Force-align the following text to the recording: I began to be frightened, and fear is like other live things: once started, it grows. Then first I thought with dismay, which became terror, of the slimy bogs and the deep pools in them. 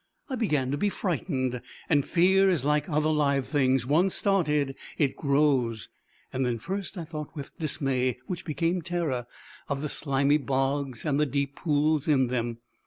I 0.31 0.35
began 0.35 0.71
to 0.71 0.77
be 0.79 0.89
frightened, 0.89 1.61
and 1.87 2.03
fear 2.03 2.49
is 2.49 2.65
like 2.65 2.89
other 2.89 3.11
live 3.11 3.45
things: 3.45 3.85
once 3.85 4.15
started, 4.15 4.75
it 4.97 5.15
grows. 5.15 5.89
Then 6.31 6.57
first 6.57 6.97
I 6.97 7.03
thought 7.03 7.35
with 7.35 7.55
dismay, 7.59 8.17
which 8.25 8.43
became 8.43 8.81
terror, 8.81 9.27
of 9.69 9.83
the 9.83 9.89
slimy 9.89 10.37
bogs 10.39 11.05
and 11.05 11.19
the 11.19 11.27
deep 11.27 11.55
pools 11.55 12.07
in 12.07 12.29
them. 12.29 12.57